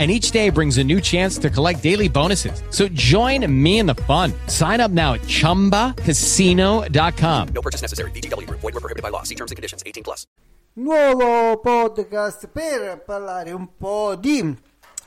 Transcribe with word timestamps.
and 0.00 0.10
each 0.10 0.30
day 0.30 0.48
brings 0.48 0.78
a 0.78 0.84
new 0.84 0.98
chance 0.98 1.36
to 1.36 1.50
collect 1.50 1.82
daily 1.82 2.08
bonuses. 2.08 2.62
So 2.70 2.88
join 2.88 3.44
me 3.46 3.80
in 3.80 3.86
the 3.86 3.96
fun. 4.06 4.32
Sign 4.46 4.80
up 4.80 4.90
now 4.90 5.12
at 5.12 5.20
ChumbaCasino.com. 5.22 7.48
No 7.48 7.60
purchase 7.60 7.82
necessary. 7.82 8.10
VGW. 8.12 8.48
Void 8.48 8.62
were 8.62 8.80
prohibited 8.80 9.02
by 9.02 9.10
law. 9.10 9.24
See 9.24 9.34
terms 9.34 9.50
and 9.50 9.56
conditions. 9.56 9.82
18 9.84 10.02
plus. 10.02 10.24
Nuovo 10.72 11.58
podcast 11.58 12.46
per 12.46 13.02
parlare 13.04 13.52
un 13.52 13.76
po' 13.76 14.16
di 14.16 14.56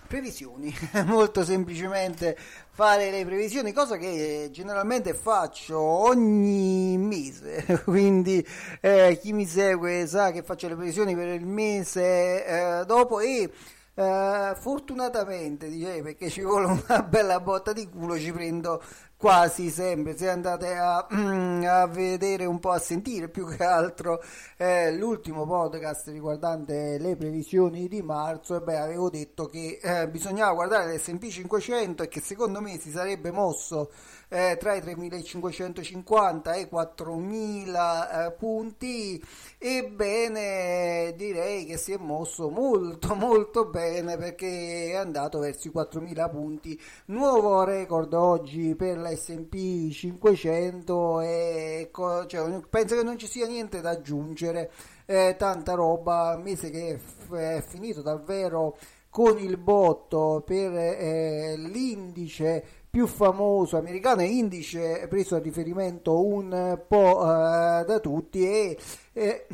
previsioni. 0.08 0.71
Molto 1.05 1.44
semplicemente 1.44 2.38
fare 2.69 3.09
le 3.09 3.25
previsioni, 3.25 3.71
cosa 3.71 3.97
che 3.97 4.49
generalmente 4.52 5.14
faccio 5.14 5.80
ogni 5.80 6.97
mese. 6.97 7.81
Quindi 7.86 8.45
eh, 8.81 9.17
chi 9.21 9.31
mi 9.33 9.47
segue 9.47 10.05
sa 10.05 10.31
che 10.31 10.44
faccio 10.44 10.67
le 10.67 10.75
previsioni 10.75 11.16
per 11.16 11.30
il 11.30 11.45
mese 11.45 12.45
eh, 12.45 12.83
dopo 12.86 13.21
e 13.21 13.49
Uh, 13.95 14.55
fortunatamente 14.55 15.69
direi 15.69 16.02
perché 16.02 16.27
ci 16.27 16.41
vuole 16.41 16.66
una 16.66 17.03
bella 17.03 17.39
botta 17.39 17.73
di 17.73 17.88
culo 17.88 18.17
ci 18.17 18.31
prendo 18.31 18.81
quasi 19.23 19.69
sempre 19.69 20.17
se 20.17 20.27
andate 20.27 20.75
a, 20.75 20.97
a 21.07 21.88
vedere 21.88 22.43
un 22.43 22.59
po' 22.59 22.71
a 22.71 22.77
sentire 22.77 23.30
più 23.30 23.47
che 23.47 23.63
altro 23.63 24.21
eh, 24.57 24.91
l'ultimo 24.91 25.45
podcast 25.45 26.09
riguardante 26.09 26.97
le 26.97 27.15
previsioni 27.15 27.88
di 27.88 28.02
marzo 28.02 28.57
e 28.57 28.59
beh 28.59 28.77
avevo 28.77 29.09
detto 29.09 29.45
che 29.45 29.80
eh, 29.81 30.09
bisognava 30.09 30.52
guardare 30.52 30.93
l'S&P 30.93 31.30
500 31.30 32.03
e 32.03 32.07
che 32.09 32.19
secondo 32.19 32.59
me 32.59 32.77
si 32.77 32.91
sarebbe 32.91 33.31
mosso 33.31 33.92
eh, 34.33 34.58
tra 34.59 34.73
i 34.73 34.80
3.550 34.80 36.55
e 36.55 36.61
i 36.61 36.67
4.000 36.71 38.25
eh, 38.25 38.31
punti. 38.31 39.23
Ebbene 39.59 41.14
direi 41.15 41.65
che 41.65 41.77
si 41.77 41.92
è 41.92 41.98
mosso 41.98 42.49
molto 42.49 43.14
molto 43.15 43.65
bene 43.67 44.17
perché 44.17 44.89
è 44.92 44.95
andato 44.95 45.37
verso 45.37 45.67
i 45.67 45.71
4.000 45.73 46.30
punti. 46.31 46.81
Nuovo 47.05 47.64
record 47.64 48.14
oggi 48.14 48.73
per 48.75 48.98
la 48.98 49.11
S&P 49.15 49.91
500 49.91 51.21
e 51.21 51.89
cioè, 51.91 52.61
penso 52.69 52.95
che 52.95 53.03
non 53.03 53.17
ci 53.17 53.27
sia 53.27 53.47
niente 53.47 53.81
da 53.81 53.91
aggiungere. 53.91 54.71
Eh, 55.05 55.35
tanta 55.37 55.73
roba 55.73 56.39
mese 56.41 56.69
che 56.69 56.99
è, 57.31 57.57
è 57.57 57.61
finito 57.61 58.01
davvero 58.01 58.77
con 59.09 59.37
il 59.37 59.57
botto 59.57 60.41
per 60.45 60.75
eh, 60.75 61.55
l'indice 61.57 62.63
più 62.93 63.07
famoso 63.07 63.77
americano 63.77 64.21
indice 64.21 65.07
preso 65.07 65.35
a 65.35 65.39
riferimento 65.39 66.23
un 66.23 66.80
po' 66.87 67.21
uh, 67.21 67.83
da 67.83 67.99
tutti 67.99 68.43
e, 68.47 68.77
e, 69.11 69.47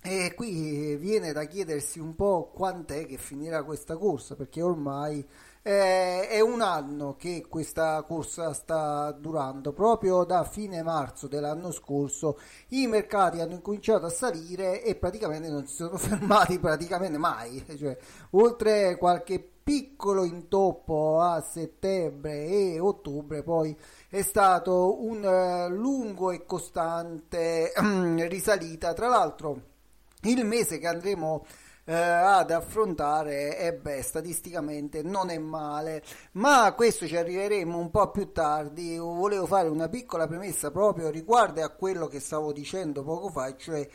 e, 0.00 0.34
qui 0.36 0.94
viene 0.94 1.32
da 1.32 1.42
chiedersi 1.46 1.98
un 1.98 2.14
po' 2.14 2.52
quant'è 2.54 3.04
che 3.06 3.16
finirà 3.16 3.64
questa 3.64 3.96
corsa 3.96 4.36
perché 4.36 4.62
ormai 4.62 5.26
eh, 5.62 6.28
è 6.28 6.40
un 6.40 6.60
anno 6.60 7.16
che 7.16 7.44
questa 7.48 8.02
corsa 8.02 8.52
sta 8.52 9.10
durando 9.12 9.72
proprio 9.72 10.24
da 10.24 10.44
fine 10.44 10.82
marzo 10.82 11.26
dell'anno 11.26 11.70
scorso 11.72 12.38
i 12.68 12.86
mercati 12.86 13.40
hanno 13.40 13.54
incominciato 13.54 14.06
a 14.06 14.10
salire 14.10 14.82
e 14.82 14.94
praticamente 14.94 15.48
non 15.48 15.66
si 15.66 15.74
sono 15.74 15.96
fermati 15.98 16.58
praticamente 16.58 17.18
mai 17.18 17.64
cioè, 17.76 17.96
oltre 18.30 18.96
qualche 18.96 19.56
piccolo 19.68 20.24
intoppo 20.24 21.20
a 21.20 21.42
settembre 21.42 22.46
e 22.46 22.80
ottobre, 22.80 23.42
poi 23.42 23.76
è 24.08 24.22
stato 24.22 25.04
un 25.04 25.22
uh, 25.22 25.70
lungo 25.70 26.30
e 26.30 26.46
costante 26.46 27.74
risalita. 27.76 28.94
Tra 28.94 29.08
l'altro, 29.08 29.60
il 30.22 30.42
mese 30.46 30.78
che 30.78 30.86
andremo 30.86 31.44
uh, 31.88 31.92
ad 31.92 32.50
affrontare, 32.50 33.58
e 33.58 33.72
beh, 33.72 34.02
statisticamente 34.02 35.02
non 35.02 35.30
è 35.30 35.38
male, 35.38 36.02
ma 36.32 36.64
a 36.64 36.74
questo 36.74 37.06
ci 37.06 37.16
arriveremo 37.16 37.78
un 37.78 37.90
po' 37.90 38.10
più 38.10 38.30
tardi. 38.30 38.98
Volevo 38.98 39.46
fare 39.46 39.68
una 39.68 39.88
piccola 39.88 40.26
premessa 40.26 40.70
proprio 40.70 41.08
riguardo 41.08 41.64
a 41.64 41.70
quello 41.70 42.06
che 42.06 42.20
stavo 42.20 42.52
dicendo 42.52 43.02
poco 43.02 43.30
fa, 43.30 43.56
cioè 43.56 43.88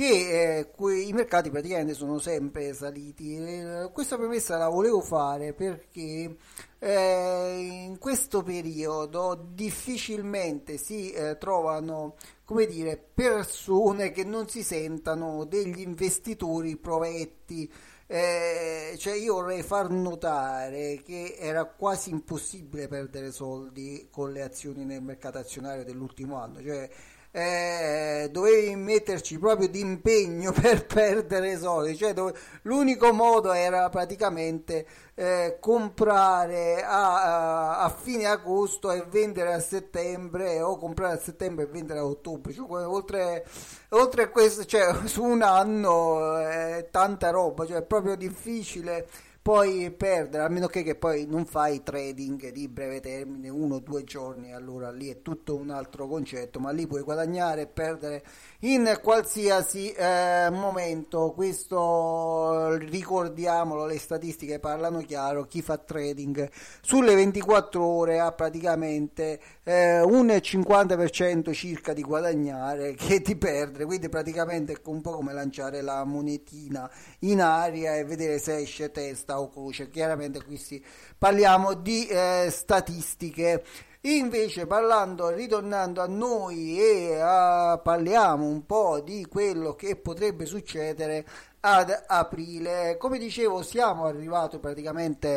che 0.00 0.70
eh, 0.78 1.02
i 1.06 1.12
mercati 1.12 1.50
praticamente 1.50 1.92
sono 1.92 2.18
sempre 2.18 2.72
saliti. 2.72 3.36
Eh, 3.36 3.90
questa 3.92 4.16
premessa 4.16 4.56
la 4.56 4.70
volevo 4.70 5.02
fare 5.02 5.52
perché 5.52 6.36
eh, 6.78 7.84
in 7.84 7.98
questo 7.98 8.42
periodo 8.42 9.50
difficilmente 9.52 10.78
si 10.78 11.10
eh, 11.10 11.36
trovano 11.36 12.16
come 12.46 12.64
dire, 12.64 12.96
persone 12.96 14.10
che 14.10 14.24
non 14.24 14.48
si 14.48 14.62
sentano 14.62 15.44
degli 15.44 15.80
investitori 15.80 16.78
provetti. 16.78 17.70
Eh, 18.06 18.94
cioè 18.96 19.14
io 19.14 19.34
vorrei 19.34 19.62
far 19.62 19.90
notare 19.90 21.02
che 21.04 21.36
era 21.38 21.66
quasi 21.66 22.08
impossibile 22.08 22.88
perdere 22.88 23.32
soldi 23.32 24.08
con 24.10 24.32
le 24.32 24.40
azioni 24.42 24.86
nel 24.86 25.02
mercato 25.02 25.36
azionario 25.36 25.84
dell'ultimo 25.84 26.36
anno, 26.36 26.62
cioè 26.62 26.88
eh, 27.32 28.28
dovevi 28.32 28.74
metterci 28.74 29.38
proprio 29.38 29.68
d'impegno 29.68 30.50
per 30.52 30.86
perdere 30.86 31.56
soldi, 31.58 31.96
cioè 31.96 32.12
dove, 32.12 32.34
l'unico 32.62 33.12
modo 33.12 33.52
era 33.52 33.88
praticamente 33.88 34.86
eh, 35.14 35.58
comprare 35.60 36.82
a, 36.82 37.80
a, 37.80 37.88
fine 37.90 38.26
agosto 38.26 38.90
e 38.90 39.04
vendere 39.08 39.52
a 39.52 39.60
settembre 39.60 40.60
o 40.60 40.76
comprare 40.76 41.14
a 41.14 41.18
settembre 41.18 41.64
e 41.64 41.68
vendere 41.68 42.00
a 42.00 42.04
ottobre, 42.04 42.52
cioè, 42.52 42.86
oltre, 42.86 43.46
oltre 43.90 44.22
a 44.24 44.28
questo, 44.28 44.64
cioè, 44.64 44.94
su 45.06 45.22
un 45.22 45.42
anno 45.42 46.38
eh, 46.40 46.88
tanta 46.90 47.30
roba, 47.30 47.64
cioè 47.64 47.78
è 47.78 47.82
proprio 47.82 48.16
difficile 48.16 49.06
poi 49.42 49.90
perdere, 49.90 50.44
a 50.44 50.48
meno 50.48 50.66
che, 50.66 50.82
che, 50.82 50.96
poi 50.96 51.26
non 51.26 51.46
fai 51.46 51.82
trading 51.82 52.50
di 52.50 52.68
breve 52.68 53.00
termine, 53.00 53.48
uno 53.48 53.76
o 53.76 53.80
due 53.80 54.04
giorni, 54.04 54.52
allora 54.52 54.90
lì 54.90 55.08
è 55.08 55.22
tutto 55.22 55.56
un 55.56 55.70
altro 55.70 56.06
concetto, 56.06 56.60
ma 56.60 56.70
lì 56.70 56.86
puoi 56.86 57.02
guadagnare 57.02 57.62
e 57.62 57.66
perdere 57.66 58.22
in 58.60 58.98
qualsiasi 59.02 59.90
eh, 59.92 60.48
momento. 60.50 61.32
Questo 61.32 62.76
ricordiamolo, 62.76 63.86
le 63.86 63.98
statistiche 63.98 64.58
parlano 64.58 64.98
chiaro, 65.00 65.44
chi 65.44 65.62
fa 65.62 65.78
trading 65.78 66.50
sulle 66.82 67.14
24 67.14 67.82
ore 67.84 68.20
ha 68.20 68.32
praticamente 68.32 69.40
eh, 69.62 70.00
un 70.02 70.26
50% 70.26 71.52
circa 71.52 71.92
di 71.92 72.02
guadagnare 72.02 72.94
che 72.98 73.20
di 73.20 73.36
perdere, 73.36 73.84
quindi 73.84 74.08
praticamente 74.08 74.74
è 74.74 74.80
un 74.84 75.00
po' 75.00 75.12
come 75.12 75.32
lanciare 75.32 75.80
la 75.80 76.04
monetina 76.04 76.90
in 77.20 77.40
aria 77.40 77.96
e 77.96 78.04
vedere 78.04 78.38
se 78.38 78.58
esce 78.58 78.90
testa 78.90 79.40
o 79.40 79.48
croce. 79.48 79.88
Chiaramente 79.88 80.42
qui 80.42 80.56
si 80.56 80.82
parliamo 81.16 81.74
di 81.74 82.06
eh, 82.06 82.48
statistiche. 82.50 83.64
Invece 84.04 84.66
parlando, 84.66 85.28
ritornando 85.28 86.00
a 86.00 86.06
noi 86.06 86.80
e 86.80 87.20
a, 87.20 87.78
parliamo 87.78 88.46
un 88.46 88.64
po' 88.64 89.00
di 89.00 89.26
quello 89.26 89.74
che 89.74 89.96
potrebbe 89.96 90.46
succedere 90.46 91.26
ad 91.60 92.04
aprile. 92.06 92.96
Come 92.98 93.18
dicevo, 93.18 93.60
siamo 93.62 94.06
arrivati 94.06 94.58
praticamente 94.58 95.34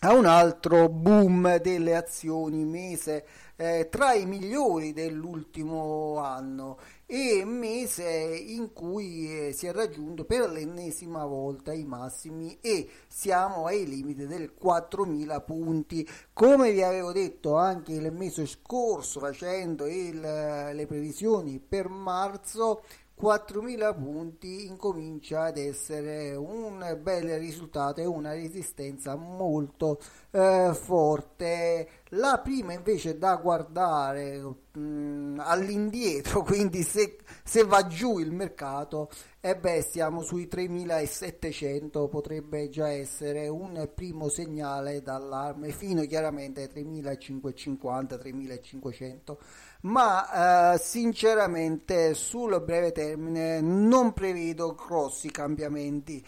a 0.00 0.12
un 0.12 0.26
altro 0.26 0.90
boom 0.90 1.56
delle 1.58 1.96
azioni 1.96 2.66
mese 2.66 3.26
eh, 3.56 3.88
tra 3.90 4.12
i 4.12 4.26
migliori 4.26 4.92
dell'ultimo 4.92 6.18
anno 6.18 6.78
e 7.12 7.44
mese 7.44 8.04
in 8.04 8.72
cui 8.72 9.48
eh, 9.48 9.52
si 9.52 9.66
è 9.66 9.72
raggiunto 9.72 10.24
per 10.24 10.48
l'ennesima 10.48 11.24
volta 11.24 11.72
i 11.72 11.82
massimi 11.82 12.56
e 12.60 12.88
siamo 13.08 13.66
ai 13.66 13.84
limiti 13.84 14.28
del 14.28 14.54
4000 14.54 15.40
punti 15.40 16.08
come 16.32 16.70
vi 16.70 16.84
avevo 16.84 17.10
detto 17.10 17.56
anche 17.56 17.94
il 17.94 18.12
mese 18.12 18.46
scorso 18.46 19.18
facendo 19.18 19.88
il, 19.88 20.20
le 20.20 20.86
previsioni 20.86 21.58
per 21.58 21.88
marzo 21.88 22.82
4.000 23.20 23.94
punti 24.00 24.66
incomincia 24.66 25.42
ad 25.42 25.58
essere 25.58 26.34
un 26.34 26.98
bel 27.02 27.38
risultato 27.38 28.00
e 28.00 28.06
una 28.06 28.32
resistenza 28.32 29.14
molto 29.14 30.00
eh, 30.30 30.70
forte. 30.72 31.88
La 32.14 32.40
prima 32.42 32.72
invece 32.72 33.18
da 33.18 33.36
guardare 33.36 34.40
mh, 34.40 34.80
mm, 34.80 35.38
all'indietro, 35.38 36.42
quindi 36.46 36.82
se, 36.82 37.18
se, 37.44 37.62
va 37.62 37.86
giù 37.86 38.18
il 38.18 38.32
mercato, 38.32 39.08
e 39.40 39.56
beh, 39.56 39.82
siamo 39.82 40.22
sui 40.22 40.48
3.700, 40.50 42.08
potrebbe 42.08 42.68
già 42.68 42.88
essere 42.88 43.46
un 43.46 43.88
primo 43.94 44.28
segnale 44.28 45.02
d'allarme 45.02 45.70
fino 45.70 46.02
chiaramente 46.02 46.62
ai 46.62 46.70
3.550-3.500 46.84 49.36
ma 49.82 50.74
eh, 50.74 50.78
sinceramente 50.78 52.14
sul 52.14 52.60
breve 52.62 52.92
termine 52.92 53.60
non 53.60 54.12
prevedo 54.12 54.74
grossi 54.74 55.30
cambiamenti. 55.30 56.24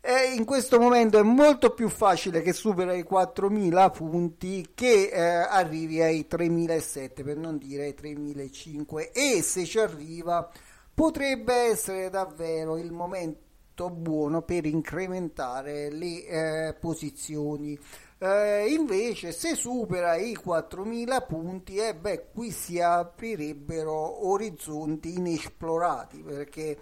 E 0.00 0.34
in 0.34 0.44
questo 0.44 0.80
momento 0.80 1.18
è 1.18 1.22
molto 1.22 1.70
più 1.70 1.88
facile 1.88 2.42
che 2.42 2.52
superi 2.52 2.98
i 2.98 3.06
4.000 3.08 3.92
punti 3.92 4.70
che 4.74 5.10
eh, 5.12 5.20
arrivi 5.20 6.02
ai 6.02 6.26
3.700 6.28 7.22
per 7.22 7.36
non 7.36 7.56
dire 7.56 7.84
ai 7.84 7.94
3.500 7.96 9.10
e 9.12 9.42
se 9.42 9.64
ci 9.64 9.78
arriva 9.78 10.50
potrebbe 10.92 11.54
essere 11.54 12.10
davvero 12.10 12.76
il 12.76 12.90
momento 12.90 13.90
buono 13.90 14.42
per 14.42 14.66
incrementare 14.66 15.90
le 15.90 16.26
eh, 16.26 16.74
posizioni. 16.74 17.78
Eh, 18.18 18.72
invece 18.72 19.32
se 19.32 19.54
supera 19.54 20.14
i 20.16 20.38
4.000 20.40 21.26
punti, 21.26 21.76
eh 21.76 21.94
beh, 21.94 22.26
qui 22.32 22.50
si 22.50 22.80
aprirebbero 22.80 24.28
orizzonti 24.28 25.16
inesplorati 25.16 26.22
perché 26.22 26.78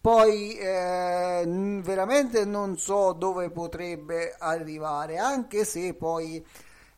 poi 0.00 0.56
eh, 0.56 1.44
veramente 1.82 2.44
non 2.46 2.78
so 2.78 3.12
dove 3.12 3.50
potrebbe 3.50 4.34
arrivare, 4.38 5.18
anche 5.18 5.64
se 5.64 5.92
poi 5.94 6.44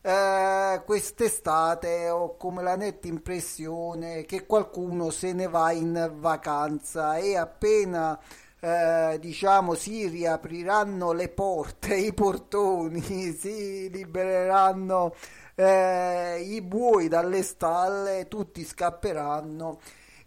eh, 0.01 0.81
quest'estate 0.85 2.09
ho 2.09 2.37
come 2.37 2.63
la 2.63 2.75
netta 2.75 3.07
impressione 3.07 4.23
che 4.23 4.45
qualcuno 4.45 5.09
se 5.09 5.33
ne 5.33 5.47
va 5.47 5.71
in 5.71 6.11
vacanza 6.15 7.17
e 7.17 7.35
appena 7.37 8.19
eh, 8.59 9.17
diciamo 9.19 9.73
si 9.73 10.07
riapriranno 10.07 11.11
le 11.11 11.27
porte, 11.27 11.95
i 11.99 12.13
portoni, 12.13 13.01
si 13.01 13.89
libereranno 13.89 15.13
eh, 15.55 16.39
i 16.41 16.61
buoi 16.61 17.09
dalle 17.09 17.43
stalle, 17.43 18.27
tutti 18.29 18.63
scapperanno 18.63 19.79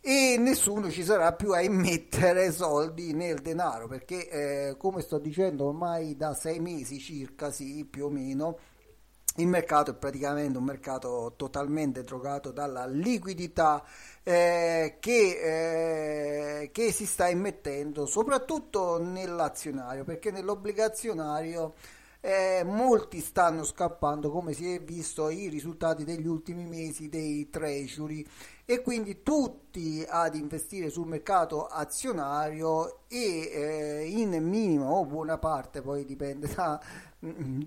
e 0.09 0.37
nessuno 0.39 0.89
ci 0.89 1.03
sarà 1.03 1.33
più 1.33 1.51
a 1.51 1.61
immettere 1.61 2.53
soldi 2.53 3.13
nel 3.13 3.41
denaro 3.41 3.89
perché 3.89 4.29
eh, 4.29 4.77
come 4.77 5.01
sto 5.01 5.19
dicendo 5.19 5.65
ormai 5.65 6.17
da 6.17 6.33
sei 6.33 6.61
mesi 6.61 7.01
circa 7.01 7.51
sì 7.51 7.85
più 7.85 8.05
o 8.05 8.09
meno 8.09 8.57
il 9.39 9.49
mercato 9.49 9.91
è 9.91 9.95
praticamente 9.95 10.59
un 10.59 10.63
mercato 10.63 11.33
totalmente 11.37 12.05
drogato 12.05 12.53
dalla 12.53 12.87
liquidità 12.87 13.85
eh, 14.23 14.99
che, 15.01 16.61
eh, 16.61 16.71
che, 16.71 16.93
si 16.93 17.05
sta 17.05 17.27
immettendo 17.27 18.07
soprattutto 18.07 19.03
nell'azionario 19.03 20.05
perché 20.05 20.31
nell'obbligazionario 20.31 21.75
eh, 22.21 22.63
molti 22.65 23.21
stanno 23.21 23.65
scappando 23.65 24.31
come 24.31 24.53
si 24.53 24.73
è 24.73 24.81
visto 24.81 25.31
i 25.31 25.49
risultati 25.49 26.05
degli 26.05 26.29
ultimi 26.29 26.65
mesi 26.65 27.09
dei 27.09 27.49
treasury 27.51 28.25
e 28.69 28.83
quindi 28.83 29.23
tutti 29.23 30.05
ad 30.07 30.35
investire 30.35 30.91
sul 30.91 31.07
mercato 31.07 31.67
azionario 31.67 33.07
e 33.07 33.51
eh, 33.53 34.05
in 34.09 34.43
minima 34.43 34.91
o 34.91 35.07
buona 35.07 35.39
parte 35.39 35.81
poi 35.83 36.05
dipende 36.05 36.53
da 36.53 36.81
mm, 37.25 37.61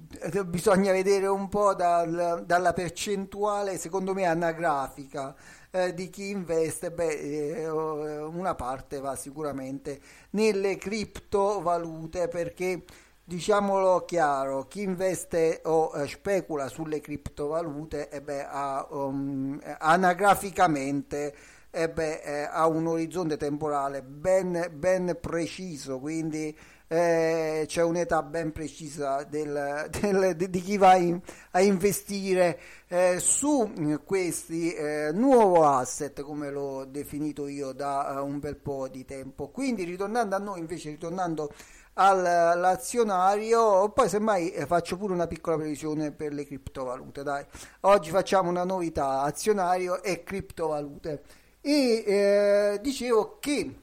bisogna 0.47 0.91
vedere 0.91 1.27
un 1.27 1.47
po' 1.47 1.73
dal, 1.73 2.43
dalla 2.45 2.73
percentuale 2.73 3.77
secondo 3.77 4.13
me 4.13 4.25
anagrafica 4.25 5.33
eh, 5.71 5.93
di 5.93 6.09
chi 6.09 6.31
investe 6.31 6.91
beh 6.91 7.61
eh, 7.61 7.69
una 7.69 8.55
parte 8.55 8.99
va 8.99 9.15
sicuramente 9.15 10.01
nelle 10.31 10.75
criptovalute 10.75 12.27
perché 12.27 12.83
diciamolo 13.29 14.05
chiaro, 14.05 14.65
chi 14.65 14.81
investe 14.81 15.61
o 15.65 15.91
eh, 15.93 16.07
specula 16.07 16.67
sulle 16.67 16.99
criptovalute 16.99 18.09
eh 18.09 18.21
beh, 18.23 18.43
ha, 18.43 18.87
um, 18.89 19.59
anagraficamente 19.77 21.35
eh 21.69 21.89
beh, 21.91 22.21
eh, 22.23 22.49
ha 22.51 22.65
un 22.65 22.87
orizzonte 22.87 23.37
temporale 23.37 24.01
ben, 24.01 24.71
ben 24.73 25.15
preciso, 25.21 25.99
quindi 25.99 26.57
eh, 26.89 27.65
c'è 27.67 27.83
un'età 27.83 28.23
ben 28.23 28.51
precisa 28.51 29.23
del, 29.23 29.87
del, 30.01 30.35
di 30.35 30.61
chi 30.61 30.77
va 30.77 30.95
in, 30.95 31.21
a 31.51 31.61
investire 31.61 32.59
eh, 32.87 33.19
su 33.19 33.71
questi 34.03 34.73
eh, 34.73 35.11
nuovo 35.13 35.67
asset 35.67 36.21
come 36.21 36.49
l'ho 36.49 36.85
definito 36.85 37.47
io 37.47 37.71
da 37.71 38.19
un 38.23 38.39
bel 38.39 38.57
po' 38.57 38.87
di 38.87 39.05
tempo 39.05 39.49
quindi 39.49 39.83
ritornando 39.83 40.35
a 40.35 40.39
noi 40.39 40.59
invece 40.59 40.89
ritornando 40.89 41.51
all'azionario. 41.99 43.89
Poi 43.89 44.07
semmai 44.07 44.51
eh, 44.51 44.65
faccio 44.65 44.97
pure 44.97 45.13
una 45.13 45.27
piccola 45.27 45.57
previsione 45.57 46.11
per 46.11 46.33
le 46.33 46.45
criptovalute. 46.45 47.23
Dai, 47.23 47.45
oggi 47.81 48.09
facciamo 48.09 48.49
una 48.49 48.63
novità: 48.63 49.21
azionario 49.21 50.01
e 50.01 50.23
criptovalute. 50.23 51.23
E 51.61 52.03
eh, 52.05 52.79
dicevo 52.81 53.37
che 53.39 53.79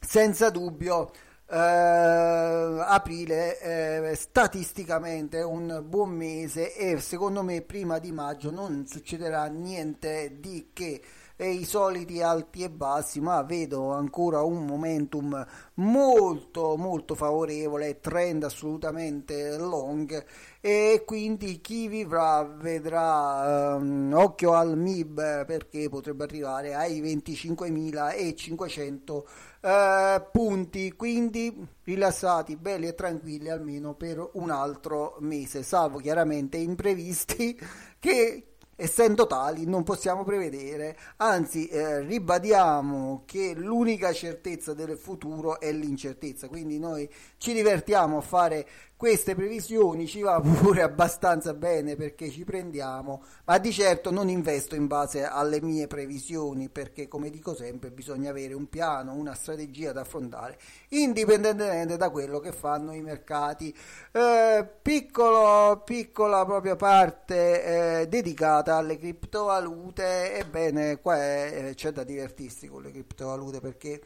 senza 0.00 0.50
dubbio. 0.50 1.10
Eh, 1.52 1.56
aprile 1.56 3.58
eh, 3.58 4.14
statisticamente 4.14 5.38
è 5.38 5.44
un 5.44 5.82
buon 5.84 6.10
mese 6.10 6.76
e 6.76 7.00
secondo 7.00 7.42
me 7.42 7.60
prima 7.62 7.98
di 7.98 8.12
maggio 8.12 8.52
non 8.52 8.86
succederà 8.86 9.46
niente 9.46 10.36
di 10.38 10.68
che. 10.72 11.02
E 11.34 11.50
i 11.52 11.64
soliti 11.64 12.22
alti 12.22 12.62
e 12.62 12.70
bassi, 12.70 13.18
ma 13.18 13.42
vedo 13.42 13.92
ancora 13.92 14.42
un 14.42 14.66
momentum 14.66 15.44
molto 15.76 16.76
molto 16.76 17.14
favorevole, 17.14 17.98
trend 17.98 18.44
assolutamente 18.44 19.56
long. 19.56 20.22
E 20.60 21.02
quindi 21.06 21.62
chi 21.62 21.88
vivrà 21.88 22.44
vedrà 22.44 23.76
um, 23.76 24.12
occhio 24.14 24.52
al 24.52 24.76
MIB 24.76 25.46
perché 25.46 25.88
potrebbe 25.88 26.24
arrivare 26.24 26.74
ai 26.74 27.00
25.500 27.00 29.10
uh, 29.10 29.24
eh, 29.60 30.26
punti, 30.32 30.92
quindi 30.92 31.66
rilassati, 31.84 32.56
belli 32.56 32.86
e 32.86 32.94
tranquilli 32.94 33.50
almeno 33.50 33.94
per 33.94 34.30
un 34.34 34.50
altro 34.50 35.16
mese, 35.20 35.62
salvo 35.62 35.98
chiaramente 35.98 36.56
imprevisti 36.56 37.58
che 37.98 38.44
essendo 38.80 39.26
tali 39.26 39.66
non 39.66 39.82
possiamo 39.82 40.24
prevedere, 40.24 40.96
anzi 41.16 41.68
eh, 41.68 42.00
ribadiamo 42.00 43.24
che 43.26 43.52
l'unica 43.54 44.10
certezza 44.14 44.72
del 44.72 44.96
futuro 44.96 45.60
è 45.60 45.70
l'incertezza, 45.70 46.48
quindi 46.48 46.78
noi 46.78 47.06
ci 47.36 47.52
divertiamo 47.52 48.16
a 48.16 48.22
fare 48.22 48.66
queste 49.00 49.34
previsioni 49.34 50.06
ci 50.06 50.20
va 50.20 50.38
pure 50.44 50.82
abbastanza 50.82 51.54
bene 51.54 51.96
perché 51.96 52.28
ci 52.28 52.44
prendiamo, 52.44 53.22
ma 53.46 53.56
di 53.56 53.72
certo 53.72 54.10
non 54.10 54.28
investo 54.28 54.74
in 54.74 54.86
base 54.86 55.24
alle 55.24 55.62
mie 55.62 55.86
previsioni 55.86 56.68
perché 56.68 57.08
come 57.08 57.30
dico 57.30 57.54
sempre 57.54 57.90
bisogna 57.90 58.28
avere 58.28 58.52
un 58.52 58.68
piano, 58.68 59.14
una 59.14 59.32
strategia 59.32 59.92
da 59.92 60.02
affrontare 60.02 60.58
indipendentemente 60.88 61.96
da 61.96 62.10
quello 62.10 62.40
che 62.40 62.52
fanno 62.52 62.92
i 62.92 63.00
mercati. 63.00 63.74
Eh, 64.12 64.68
piccolo, 64.82 65.80
piccola 65.82 66.44
propria 66.44 66.76
parte 66.76 68.00
eh, 68.02 68.06
dedicata 68.06 68.76
alle 68.76 68.98
criptovalute, 68.98 70.36
ebbene 70.36 71.00
qua 71.00 71.16
è, 71.16 71.72
c'è 71.74 71.92
da 71.92 72.04
divertirsi 72.04 72.68
con 72.68 72.82
le 72.82 72.90
criptovalute 72.90 73.60
perché 73.60 74.02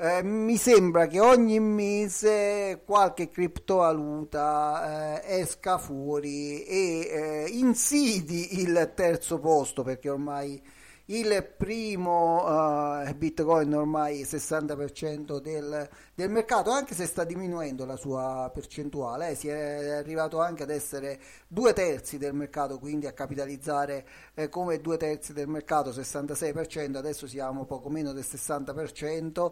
eh, 0.00 0.22
mi 0.22 0.56
sembra 0.56 1.08
che 1.08 1.18
ogni 1.18 1.58
mese 1.58 2.82
qualche 2.84 3.28
criptovaluta 3.28 5.22
eh, 5.22 5.40
esca 5.40 5.76
fuori 5.76 6.62
e 6.64 7.44
eh, 7.46 7.48
insidi 7.50 8.60
il 8.60 8.92
terzo 8.94 9.40
posto 9.40 9.82
perché 9.82 10.08
ormai 10.08 10.62
il 11.10 11.54
primo 11.56 12.44
uh, 12.44 13.14
bitcoin 13.14 13.74
ormai 13.74 14.24
60% 14.24 15.38
del, 15.40 15.88
del, 16.14 16.30
mercato 16.30 16.70
anche 16.70 16.94
se 16.94 17.06
sta 17.06 17.24
diminuendo 17.24 17.86
la 17.86 17.96
sua 17.96 18.50
percentuale 18.52 19.30
eh, 19.30 19.34
si 19.34 19.48
è 19.48 19.88
arrivato 19.88 20.38
anche 20.38 20.64
ad 20.64 20.70
essere 20.70 21.18
due 21.46 21.72
terzi 21.72 22.18
del 22.18 22.34
mercato 22.34 22.78
quindi 22.78 23.06
a 23.06 23.12
capitalizzare 23.12 24.06
eh, 24.34 24.50
come 24.50 24.82
due 24.82 24.98
terzi 24.98 25.32
del 25.32 25.48
mercato 25.48 25.92
66% 25.92 26.96
adesso 26.96 27.26
siamo 27.26 27.64
poco 27.64 27.88
meno 27.88 28.12
del 28.12 28.26
60% 28.30 29.50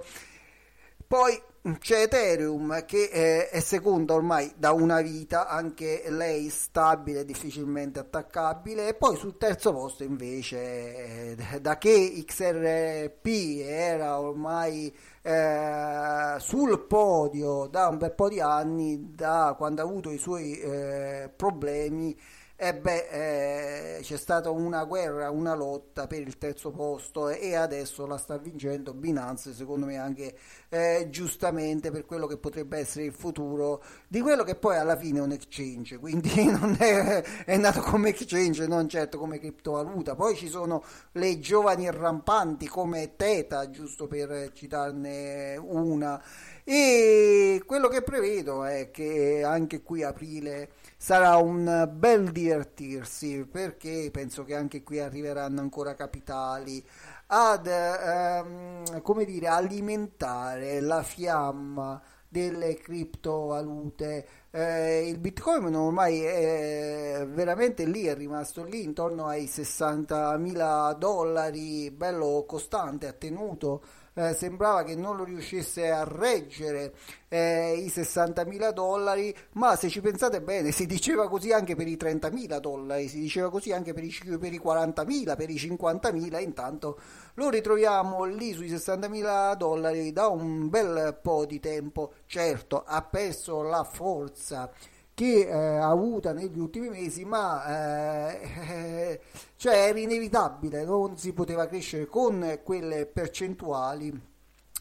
poi 1.07 1.41
c'è 1.81 2.03
Ethereum 2.03 2.85
che 2.85 3.09
è, 3.11 3.49
è 3.49 3.61
seconda 3.61 4.15
ormai 4.15 4.53
da 4.57 4.73
una 4.73 5.01
vita, 5.01 5.49
anche 5.49 6.05
lei 6.09 6.49
stabile, 6.49 7.25
difficilmente 7.25 7.99
attaccabile. 7.99 8.89
E 8.89 8.95
poi 8.95 9.17
sul 9.17 9.37
terzo 9.37 9.73
posto 9.73 10.05
invece, 10.05 11.37
eh, 11.37 11.61
da 11.61 11.77
che 11.79 12.25
XRP 12.25 13.27
era 13.65 14.21
ormai 14.21 14.95
eh, 15.23 16.37
sul 16.39 16.87
podio 16.87 17.67
da 17.67 17.89
un 17.89 17.99
bel 17.99 18.13
po' 18.13 18.29
di 18.29 18.41
anni, 18.41 19.15
da 19.15 19.55
quando 19.57 19.83
ha 19.83 19.85
avuto 19.85 20.11
i 20.11 20.19
suoi 20.19 20.59
eh, 20.61 21.31
problemi, 21.35 22.17
e 22.59 22.75
beh, 22.75 23.99
eh, 23.99 24.01
c'è 24.01 24.17
stata 24.17 24.49
una 24.49 24.85
guerra, 24.85 25.29
una 25.31 25.55
lotta 25.55 26.07
per 26.07 26.23
il 26.23 26.39
terzo 26.39 26.71
posto 26.71 27.29
e 27.29 27.55
adesso 27.55 28.07
la 28.07 28.17
sta 28.17 28.39
vincendo 28.39 28.95
Binance, 28.95 29.53
secondo 29.53 29.85
me 29.85 29.99
anche 29.99 30.35
eh, 30.71 31.09
giustamente 31.11 31.91
per 31.91 32.07
quello 32.07 32.27
che 32.27 32.39
potrebbe 32.39 32.79
essere 32.79 33.05
il 33.05 33.13
futuro 33.13 33.83
di 34.09 34.23
quello 34.23 34.43
che 34.43 34.55
poi 34.55 34.79
alla 34.79 34.97
fine 34.97 35.19
è 35.19 35.23
un 35.23 35.33
exchange, 35.33 35.99
quindi 36.01 36.47
non 36.47 36.75
è, 36.79 37.23
è 37.45 37.57
nato 37.59 37.81
come 37.83 38.09
exchange, 38.09 38.67
non 38.67 38.89
certo 38.89 39.19
come 39.19 39.39
criptovaluta. 39.39 40.15
Poi 40.15 40.35
ci 40.35 40.49
sono 40.49 40.83
le 41.13 41.39
giovani 41.39 41.91
rampanti 41.91 42.67
come 42.69 43.17
Teta, 43.17 43.69
giusto 43.69 44.07
per 44.07 44.53
citarne 44.55 45.57
una. 45.59 46.23
E 46.69 47.63
quello 47.65 47.87
che 47.87 48.03
prevedo 48.03 48.65
è 48.65 48.91
che 48.91 49.45
anche 49.45 49.83
qui 49.83 50.03
aprile 50.03 50.71
sarà 50.97 51.37
un 51.37 51.89
bel 51.95 52.33
divertirsi 52.33 53.47
perché 53.49 54.11
penso 54.13 54.43
che 54.43 54.57
anche 54.57 54.83
qui 54.83 54.99
arriveranno 54.99 55.61
ancora 55.61 55.95
capitali 55.95 56.85
ad 57.27 57.69
ehm, 57.69 59.01
come 59.01 59.25
dire 59.25 59.47
alimentare 59.47 60.81
la 60.81 61.05
fiamma 61.05 62.03
delle 62.29 62.75
criptovalute. 62.75 64.27
Eh, 64.51 65.07
il 65.09 65.19
bitcoin 65.19 65.73
ormai 65.73 66.21
è 66.23 67.25
veramente 67.31 67.85
lì 67.85 68.07
è 68.07 68.17
rimasto 68.17 68.65
lì 68.65 68.83
intorno 68.83 69.27
ai 69.27 69.47
60 69.47 70.37
mila 70.39 70.97
dollari 70.99 71.93
bello 71.93 72.45
costante 72.47 73.07
ha 73.07 73.13
tenuto 73.13 73.83
eh, 74.19 74.33
sembrava 74.33 74.83
che 74.83 74.97
non 74.97 75.15
lo 75.15 75.25
riuscisse 75.25 75.91
a 75.91 76.03
reggere 76.05 76.95
eh, 77.29 77.75
i 77.77 77.89
60.000 77.89 78.73
dollari, 78.73 79.35
ma 79.53 79.77
se 79.77 79.91
ci 79.91 80.01
pensate 80.01 80.41
bene 80.41 80.71
si 80.71 80.87
diceva 80.87 81.29
così 81.29 81.53
anche 81.53 81.77
per 81.77 81.87
i 81.87 81.97
30.000 81.97 82.59
dollari, 82.59 83.09
si 83.09 83.21
diceva 83.21 83.51
così 83.51 83.73
anche 83.73 83.93
per 83.93 84.05
i, 84.05 84.15
per 84.41 84.55
i 84.55 84.61
40.000, 84.65 85.37
per 85.37 85.51
i 85.51 85.57
50.000, 85.57 86.41
intanto 86.41 86.99
lo 87.35 87.51
ritroviamo 87.51 88.25
lì 88.25 88.55
sui 88.55 88.71
60.000 88.71 89.55
dollari 89.55 90.13
da 90.13 90.29
un 90.29 90.71
bel 90.71 91.19
po' 91.21 91.45
di 91.45 91.61
tempo, 91.61 92.15
certo 92.25 92.83
ha 92.87 93.03
perso 93.03 93.61
la 93.61 93.85
forza 93.85 94.71
che 95.17 95.49
eh, 95.49 95.51
ha 95.51 95.89
avuta 95.89 96.35
negli 96.35 96.59
ultimi 96.59 96.91
mesi, 96.91 97.25
ma 97.25 98.35
eh, 98.37 99.21
cioè 99.57 99.89
era 99.89 99.99
inevitabile, 99.99 100.85
non 100.85 101.17
si 101.17 101.33
poteva 101.33 101.67
crescere 101.67 102.05
con 102.05 102.61
quelle 102.63 103.07
percentuali, 103.07 104.13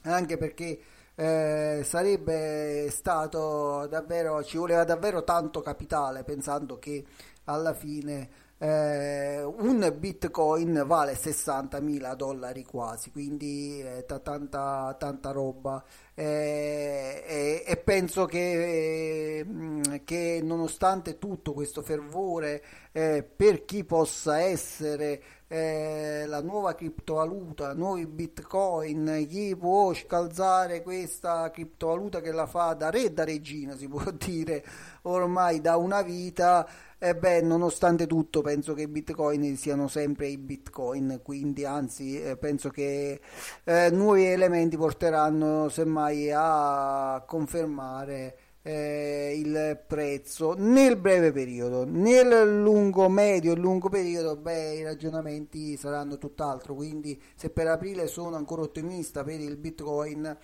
anche 0.02 0.36
perché 0.36 0.78
eh, 1.16 1.84
sarebbe 1.86 2.90
stato 2.90 3.88
davvero, 3.88 4.44
ci 4.44 4.58
voleva 4.58 4.84
davvero 4.84 5.24
tanto 5.24 5.62
capitale, 5.62 6.26
pensando 6.26 6.80
che 6.80 7.06
alla 7.46 7.74
fine 7.74 8.30
eh, 8.58 9.44
un 9.44 9.94
bitcoin 9.98 10.84
vale 10.86 11.14
60.000 11.16 12.16
dollari 12.16 12.64
quasi, 12.64 13.12
quindi 13.12 13.82
eh, 13.82 14.06
t- 14.06 14.22
tanta, 14.22 14.96
tanta 14.98 15.32
roba. 15.32 15.84
Eh, 16.14 17.64
e 17.68 17.78
penso 17.78 18.26
che, 18.26 19.44
mm, 19.46 19.82
che, 20.06 20.40
nonostante 20.42 21.18
tutto 21.18 21.52
questo 21.52 21.82
fervore 21.82 22.64
eh, 22.94 23.24
per 23.24 23.66
chi 23.66 23.84
possa 23.84 24.40
essere 24.40 25.22
eh, 25.48 26.24
la 26.26 26.42
nuova 26.42 26.74
criptovaluta, 26.74 27.74
nuovi 27.74 28.06
bitcoin, 28.08 29.26
chi 29.30 29.56
può 29.58 29.94
scalzare 29.94 30.82
questa 30.82 31.52
criptovaluta 31.52 32.22
che 32.22 32.32
la 32.32 32.46
fa 32.46 32.74
da 32.74 32.90
re 32.90 33.12
da 33.14 33.26
regina, 33.26 33.76
si 33.76 33.88
può 33.90 34.04
dire 34.16 34.64
ormai 35.04 35.60
da 35.62 35.76
una 35.76 36.02
vita 36.02 36.68
e 37.08 37.16
beh, 37.16 37.42
nonostante 37.42 38.08
tutto, 38.08 38.42
penso 38.42 38.74
che 38.74 38.82
i 38.84 38.88
bitcoin 38.88 39.56
siano 39.58 39.88
sempre 39.88 40.28
i 40.28 40.40
bitcoin, 40.40 41.20
quindi 41.22 41.64
anzi, 41.64 42.20
eh, 42.20 42.36
penso 42.36 42.70
che 42.70 43.20
eh, 43.64 43.90
nuovi 43.92 44.26
elementi 44.26 44.76
porteranno 44.76 45.70
semmai 45.70 46.32
a 46.34 47.24
confermare 47.28 48.38
eh, 48.64 49.34
il 49.38 49.84
prezzo 49.88 50.56
nel 50.58 50.96
breve 50.98 51.32
periodo. 51.32 51.86
Nel 51.86 52.60
lungo, 52.60 53.08
medio 53.08 53.54
e 53.54 53.56
lungo 53.56 53.90
periodo, 53.90 54.36
beh, 54.36 54.74
i 54.74 54.84
ragionamenti 54.84 55.78
saranno 55.78 56.18
tutt'altro. 56.18 56.74
Quindi, 56.74 57.22
se 57.36 57.52
per 57.52 57.68
aprile 57.68 58.08
sono 58.08 58.36
ancora 58.36 58.64
ottimista 58.64 59.24
per 59.24 59.40
il 59.40 59.58
bitcoin 59.58 60.36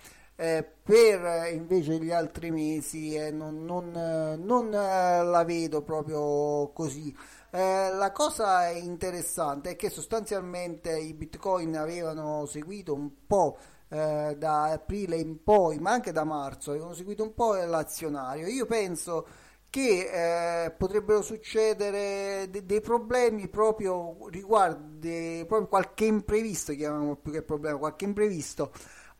eh, 0.42 0.64
per 0.82 1.52
invece 1.52 1.98
gli 1.98 2.10
altri 2.10 2.50
mesi 2.50 3.14
eh, 3.14 3.30
non, 3.30 3.64
non, 3.64 3.92
non 4.44 4.74
eh, 4.74 5.22
la 5.22 5.44
vedo 5.44 5.82
proprio 5.82 6.72
così. 6.72 7.14
Eh, 7.50 7.90
la 7.92 8.10
cosa 8.10 8.68
interessante 8.70 9.70
è 9.70 9.76
che 9.76 9.88
sostanzialmente 9.88 10.98
i 10.98 11.14
bitcoin 11.14 11.76
avevano 11.76 12.44
seguito 12.46 12.92
un 12.92 13.10
po' 13.24 13.56
eh, 13.88 14.34
da 14.36 14.64
aprile 14.72 15.16
in 15.16 15.42
poi, 15.44 15.78
ma 15.78 15.92
anche 15.92 16.10
da 16.10 16.24
marzo, 16.24 16.70
avevano 16.70 16.94
seguito 16.94 17.22
un 17.22 17.34
po' 17.34 17.54
l'azionario. 17.54 18.48
Io 18.48 18.66
penso 18.66 19.26
che 19.70 20.64
eh, 20.66 20.70
potrebbero 20.72 21.22
succedere 21.22 22.48
de- 22.50 22.66
dei 22.66 22.80
problemi 22.80 23.48
proprio 23.48 24.28
riguardo 24.28 24.90
proprio 25.46 25.68
qualche 25.68 26.04
imprevisto, 26.04 26.72
chiamiamo 26.74 27.16
più 27.16 27.32
che 27.32 27.42
problema, 27.42 27.78
qualche 27.78 28.04
imprevisto 28.04 28.72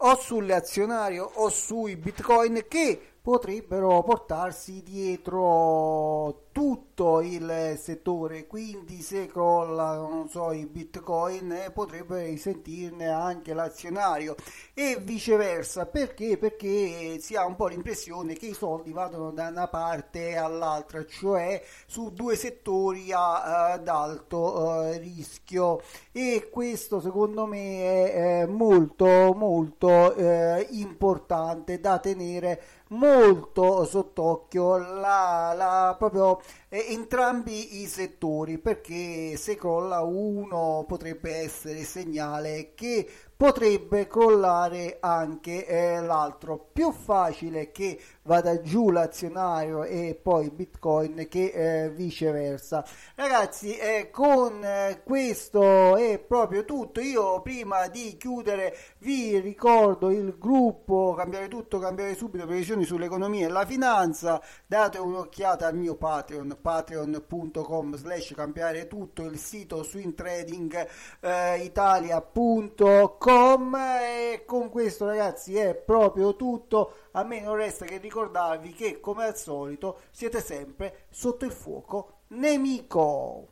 o 0.04 0.16
sulle 0.16 0.54
azionario 0.54 1.30
o 1.34 1.48
sui 1.48 1.96
bitcoin 1.96 2.64
che 2.68 3.00
potrebbero 3.22 4.02
portarsi 4.02 4.82
dietro 4.82 6.48
tutto 6.92 7.20
il 7.22 7.78
settore 7.80 8.46
quindi 8.46 9.00
se 9.00 9.26
crolla 9.26 9.96
non 9.96 10.28
so 10.28 10.52
i 10.52 10.66
bitcoin 10.66 11.50
eh, 11.52 11.70
potrebbe 11.70 12.26
risentirne 12.26 13.08
anche 13.08 13.54
l'azionario. 13.54 14.34
E 14.74 14.98
viceversa 15.00 15.86
perché? 15.86 16.36
Perché 16.36 17.18
si 17.18 17.34
ha 17.34 17.46
un 17.46 17.56
po' 17.56 17.68
l'impressione 17.68 18.34
che 18.34 18.46
i 18.46 18.54
soldi 18.54 18.92
vadano 18.92 19.30
da 19.30 19.48
una 19.48 19.68
parte 19.68 20.36
all'altra 20.36 21.04
cioè 21.06 21.62
su 21.86 22.10
due 22.12 22.36
settori 22.36 23.10
ad 23.12 23.88
alto 23.88 24.36
uh, 24.38 24.98
rischio. 24.98 25.80
E 26.12 26.48
questo 26.50 27.00
secondo 27.00 27.46
me 27.46 27.82
è, 27.82 28.42
è 28.42 28.46
molto 28.46 29.32
molto 29.34 30.14
eh, 30.14 30.66
importante 30.70 31.80
da 31.80 31.98
tenere 31.98 32.60
molto 32.92 33.84
sott'occhio 33.84 34.76
la, 34.76 35.52
la, 35.56 35.94
proprio 35.98 36.40
eh, 36.68 36.86
entrambi 36.90 37.82
i 37.82 37.86
settori 37.86 38.58
perché 38.58 39.36
se 39.36 39.56
crolla 39.56 40.00
uno 40.00 40.84
potrebbe 40.86 41.34
essere 41.34 41.84
segnale 41.84 42.72
che 42.74 43.08
potrebbe 43.42 44.06
crollare 44.06 44.98
anche 45.00 45.66
eh, 45.66 46.00
l'altro. 46.00 46.68
Più 46.72 46.92
facile 46.92 47.72
che 47.72 47.98
vada 48.22 48.60
giù 48.60 48.90
l'azionario 48.90 49.82
e 49.82 50.14
poi 50.14 50.48
bitcoin 50.50 51.26
che 51.28 51.46
eh, 51.46 51.90
viceversa. 51.90 52.84
Ragazzi 53.16 53.76
eh, 53.76 54.10
con 54.12 54.62
eh, 54.62 55.02
questo 55.02 55.96
è 55.96 56.20
proprio 56.20 56.64
tutto. 56.64 57.00
Io 57.00 57.42
prima 57.42 57.88
di 57.88 58.16
chiudere 58.16 58.76
vi 58.98 59.40
ricordo 59.40 60.12
il 60.12 60.36
gruppo 60.38 61.14
cambiare 61.16 61.48
tutto 61.48 61.80
cambiare 61.80 62.14
subito 62.14 62.46
previsioni 62.46 62.81
sull'economia 62.84 63.46
e 63.46 63.50
la 63.50 63.66
finanza 63.66 64.40
date 64.66 64.98
un'occhiata 64.98 65.66
al 65.66 65.76
mio 65.76 65.96
patreon 65.96 66.56
patreon.com 66.60 67.96
slash 67.96 68.34
cambiare 68.34 68.86
tutto 68.86 69.24
il 69.24 69.38
sito 69.38 69.82
swingtradingitalia.com 69.82 72.42
www.radioticino.com 72.42 73.76
e 74.00 74.42
con 74.44 74.70
questo 74.70 75.06
ragazzi 75.06 75.56
è 75.56 75.74
proprio 75.74 76.36
tutto. 76.36 76.94
A 77.12 77.24
me 77.24 77.40
non 77.40 77.56
resta 77.56 77.84
che 77.84 77.98
ricordarvi 77.98 78.72
che 78.72 79.00
come 79.00 79.24
al 79.24 79.36
solito 79.36 80.00
siete 80.10 80.40
sempre 80.40 81.06
sotto 81.10 81.44
il 81.44 81.52
fuoco 81.52 82.20
nemico. 82.28 83.51